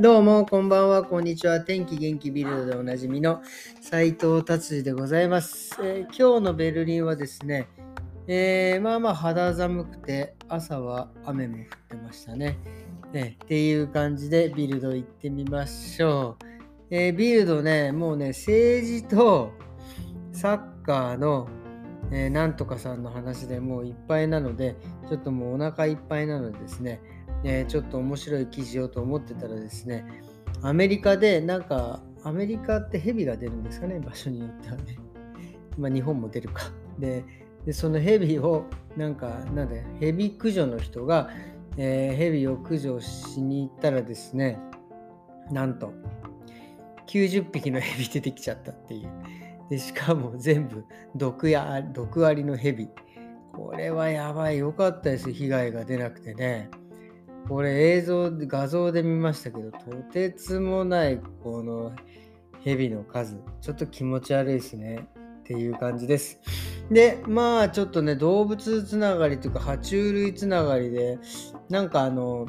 [0.00, 1.60] どうも、こんばんは、こんにちは。
[1.60, 3.42] 天気元気ビルドでおなじみの
[3.80, 7.66] 斉藤達治でございます、えー、今日のベルリンはですね、
[8.28, 12.58] えー、まあまあ肌寒くて、朝は雨も降ってましたね。
[13.12, 16.44] ねっていう感じでビルド行ってみましょう。
[16.90, 19.50] えー、ビルドね、もうね、政治と
[20.30, 21.48] サッカーの、
[22.12, 24.76] え、なんとかさんの話でもういっぱいなので、
[25.08, 27.00] ちょっともうお腹いっぱいなのでですね、
[27.44, 30.04] え、ちょっと面白い記事をと思ってたらですね、
[30.62, 34.82] アメリカでなんか、アメリカってヘビが出るんですかね、場所によってはね。
[35.78, 36.72] まあ日本も出るか。
[36.98, 37.24] で、
[37.64, 38.64] でそのヘビを、
[38.96, 41.30] なんか、なんで、ヘビ駆除の人が、
[41.76, 44.58] えー、ヘビを駆除しに行ったらですね、
[45.52, 45.92] なんと、
[47.06, 49.08] 90匹のヘビ出てきちゃったっていう。
[49.70, 50.84] でしかも全部
[51.14, 52.88] 毒や毒ありのヘビ。
[53.52, 54.58] これはやばい。
[54.58, 55.32] よかったです。
[55.32, 56.70] 被害が出なくてね。
[57.46, 59.78] これ映像、画像で見ましたけど、と
[60.12, 61.92] てつもないこの
[62.64, 65.08] 蛇の数、ちょっと気持ち悪いですね。
[65.48, 66.38] っていう感じです。
[66.90, 71.18] で、まあちょっとね、動物つながりというか、爬虫類つながりで、
[71.70, 72.46] なんかあの、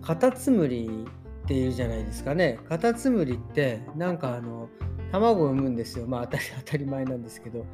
[0.00, 1.06] カタツムリ
[1.44, 2.60] っていうじゃないですかね。
[2.68, 4.68] カタツムリって、なんかあの、
[5.10, 6.06] 卵を産むんですよ。
[6.06, 7.66] まあ当たり 当たり前なんですけど、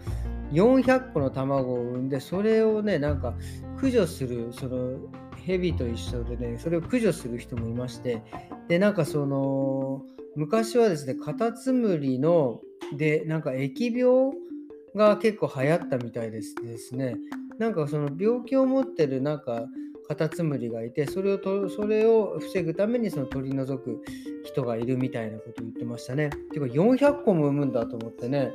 [0.52, 3.34] 400個の卵を産んで、それをね、なんか
[3.76, 4.96] 駆除する、その
[5.48, 8.22] 蛇と一緒でね、それを駆除する人もいまして、
[8.68, 10.02] で、なんかその、
[10.36, 12.60] 昔はですね、カタツムリの、
[12.96, 14.36] で、なんか疫病
[14.94, 17.16] が結構流行ったみたいですですね。
[17.58, 19.66] なんかその病気を持ってるなんか
[20.06, 24.02] カタツムリがいて、それをとそれを防ぐためにその取り除く
[24.44, 26.30] 人がいるみたいなことを言ってましたね。
[26.52, 28.52] てか400個も産むんだと思ってね、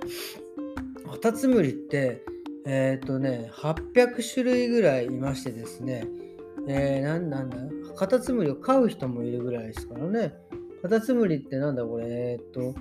[1.12, 2.24] カタツムリって、
[2.66, 6.08] えっ、ー、とね、800種類ぐらいいましてですね、
[6.67, 7.58] えー、なんなんだ？
[7.95, 10.33] カタツムリを飼う人もいるぐらいですからね。
[10.81, 12.75] カタツムリってなんだこれ、えっと、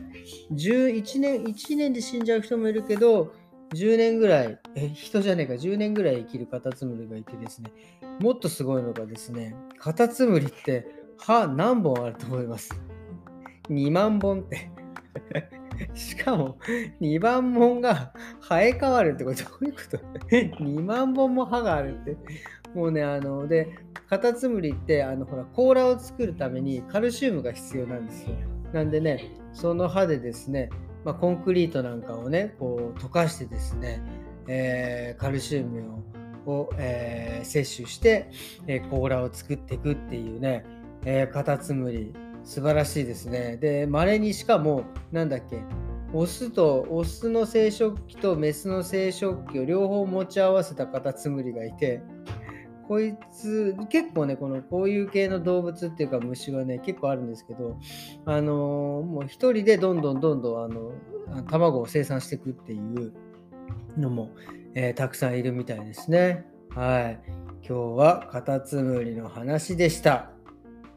[0.52, 3.32] 11年、1年で死んじゃう人もいるけど、
[3.74, 7.70] 10年ぐらい、え、人じゃねえか、10年ぐらい生きるカタツムリがいてですね、
[8.20, 12.74] もっとすごいのがですね、カタツムリって歯何本あると思います
[13.70, 14.70] ?2 万本って
[15.94, 16.58] しかも、
[17.00, 19.96] 2万本が生え変わるってこれどういうこと
[20.28, 22.16] ?2 万本も歯があるって。
[22.74, 23.74] もうね、あの、で、
[24.08, 28.36] カタツムリって、あの、ほら、甲羅を作るためにカルシウムが必要なんですよ。
[28.72, 30.70] なんでね、その歯でですね、
[31.04, 34.02] まあ、コンクリートなんかをね、こう、溶かしてですね、
[34.48, 36.02] えー、カルシウムを
[36.46, 38.30] を、えー、摂取して、
[38.66, 40.64] えー、甲羅を作っていくっていうね、
[41.04, 42.12] えー、カタツムリ、
[42.44, 43.56] 素晴らしいですね。
[43.56, 45.60] で、稀にしかも、なんだっけ、
[46.12, 52.02] オスと、オスの生殖器とメスの生殖器を両方持ち合わせたカタツムリがいて、
[52.92, 57.78] こいつ、結構ね、このこういう系の動物っていうか虫はね、結構あるんですけど、
[58.26, 60.92] あの、もう一人でどんどんどんどんあの
[61.44, 63.14] 卵を生産していくっていう
[63.96, 64.28] のも、
[64.74, 66.44] えー、たくさんいるみたいですね。
[66.68, 67.20] はい。
[67.66, 70.30] 今日はカタツムリの話でした。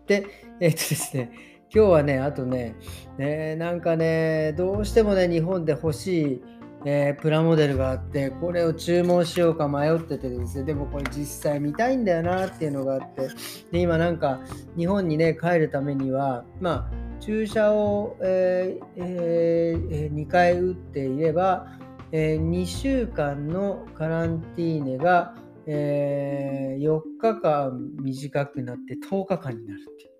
[0.05, 0.27] で、
[0.59, 1.31] えっ、とですね、
[1.73, 2.75] 今日はね、あとね、
[3.17, 6.41] ね、なんかね、どうしてもね、日本で欲しい
[6.87, 13.29] え、プラモデルがあってこれを注文しようか迷っててですねでもこれ実際見たいんだよなっていうのがあって
[13.71, 14.39] で今なんか
[14.77, 21.65] 日本にね帰るためにはまあ注射を、えーえー、2回打っていれば、
[22.11, 25.33] えー、2週間のカランティーネが、
[25.65, 27.71] えー、4日間
[28.03, 30.11] 短くなって10日間になるっていう。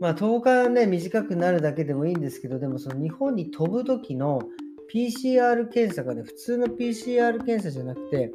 [0.00, 4.40] まあ10日ね短くなるだけでもいいんですけどでもその日本に飛ぶ時の
[4.92, 8.32] PCR 検査がね、普通の PCR 検査じゃなくて、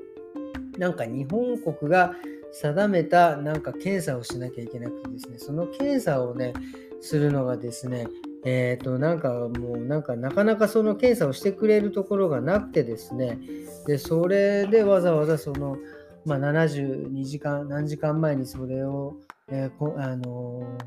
[0.78, 2.16] なんか日本国が
[2.51, 6.53] 定めたなんか検査をしなきゃいけなくてですね、その検査をね、
[7.01, 8.07] するのがですね、
[8.44, 13.39] えっ、ー、と、なんかもう、なんかなかなかその検査をしてくれるところがなくてですね、
[13.88, 15.78] で、それでわざわざその、
[16.25, 19.15] まあ、72時間、何時間前にそれを、
[19.50, 20.83] えー、あのー、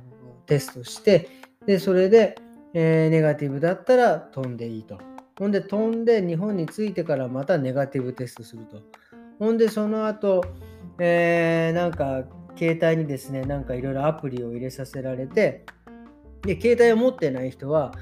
[0.47, 1.29] テストして、
[1.67, 2.37] で、それで、
[2.75, 5.14] えー、ネガティブだったら飛んでいいと。
[5.39, 8.83] ほんで飛んで日本に着いてからまたネガティブテストすると。
[9.39, 10.45] ほんでその後、
[10.99, 12.25] えー、なんか
[12.57, 15.65] 携帯にですね、なんかいろいろアプリを入れさせられて、
[16.43, 17.93] で、携帯を持ってない人は、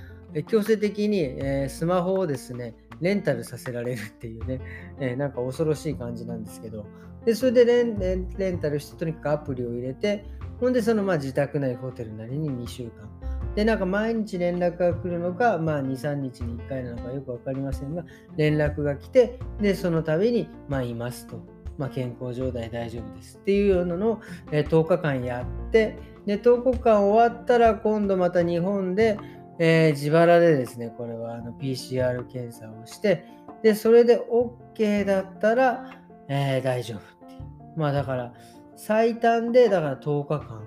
[0.48, 4.60] 強制的に、えー、スマホをですね、レンタルさせられるっていうね、
[5.00, 6.86] えー、なんか恐ろしい感じなんですけど、
[7.24, 7.98] でそれでレン
[8.36, 10.24] レンタルして、とにかくアプリを入れて、
[10.60, 13.31] ほんでそのまあ自宅内ホテルなりに2週間。
[13.54, 18.04] で、なんか毎日連絡が来るのか、まあ2、3日に1回なのかよく分かりませんが、
[18.36, 21.62] 連絡が来て、で、その度に、まあいますと。
[21.78, 24.20] まあ、健康状態大丈夫ですっていうのの、
[24.50, 29.18] えー、10日間やってで10日間終わったら今度また日本で、
[29.58, 33.24] えー、自腹でですねこれはあの PCR 検査をして
[33.62, 37.40] でそれで OK だったら、えー、大丈夫っていう
[37.76, 38.32] まあだから
[38.76, 40.62] 最短でだから10日間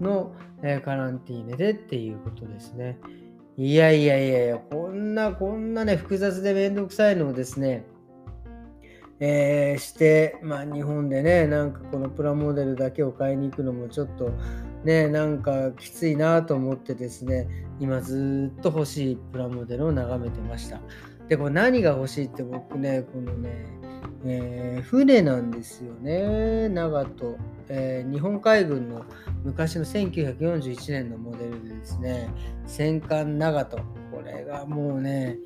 [0.00, 0.32] の、
[0.62, 2.98] え、カランティーネでっていうことですね。
[3.56, 7.84] いやいやいやいや、こんな、こんなね、複雑でめんどくさいのをですね、
[9.20, 14.30] えー、して、まあ日本でね、なんかこのプラモデルだけを買いに行くのもちょっと
[14.84, 17.48] ね、なんかきついなと思ってですね、
[17.80, 20.80] 今ずっと欲しいプラモデルを眺めてました。
[21.28, 23.66] で、これ何が欲しいって僕ね、このね、
[24.24, 27.36] えー、船なんですよね、長門、
[27.68, 29.04] えー、日本海軍の
[29.44, 32.28] 昔の1941年のモデルでですね、
[32.66, 35.38] 戦艦長門、これがもうね、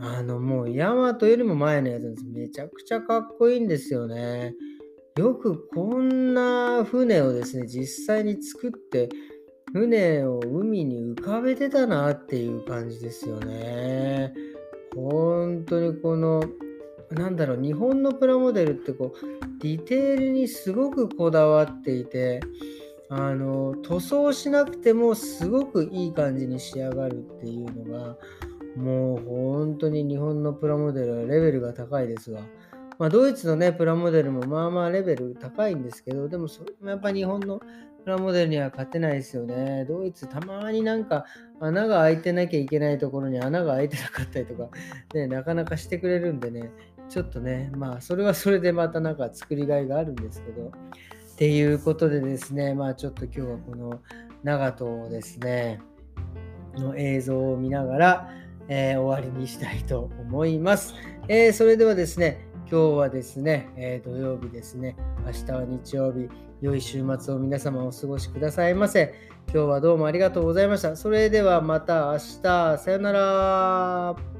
[0.00, 2.24] あのもうヤマトよりも前のやつなんです。
[2.26, 4.54] めちゃくちゃかっこいいんですよね。
[5.16, 9.08] よくこんな船をですね、実際に作って、
[9.72, 14.32] 船を海に浮かべてたなっていう感じですよね。
[14.94, 16.42] 本当にこの
[17.10, 22.40] なんだろう、日本のプラモデルってこう、ディテールにすごくこだわっていて、
[23.08, 28.16] あの、塗装しなくてもすごくいい感じに仕上がるっていうのが、
[28.76, 32.40] もう本当に日本のプラモデルはレベルが高いですが、
[32.98, 37.60] まあ、ドイツのね、プラモデルもまあまあレベル高いんですけど、でもそれもやっぱ日本の
[38.04, 39.84] プラモデルには勝てないですよね。
[39.88, 41.24] ドイツたまになんか
[41.60, 44.68] 穴が開いてなきゃいけないところに穴が開いてなかったりとか、
[45.14, 46.70] ね、なかなかしてくれるんでね、
[47.08, 50.70] ちょっとね、まあ、それはそれでまたなんか作りがいがあるんですけど、っ
[51.36, 54.00] ていうことでですね、まあ、ちょっと今日はこの
[54.42, 55.80] 長門ですね、
[56.76, 58.30] の映像を見ながら、
[58.68, 60.94] えー、終わりにしたいと思います。
[61.28, 66.28] えー、それではですね、今日はですね、えー、土曜日ですね、明日は日曜日、
[66.60, 69.14] 良い週末を皆様お過ごしくださいませ。
[69.52, 70.96] 今日はどうもありがとうございました。
[70.96, 74.37] それではまた明日、さよなら。